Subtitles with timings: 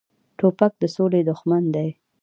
[0.37, 1.89] توپک د سولې دښمن دی.